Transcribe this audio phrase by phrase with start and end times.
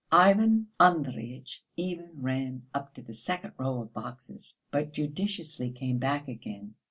[0.11, 6.27] Ivan Andreyitch even ran up to the second row of boxes, but judiciously came back
[6.27, 6.73] again.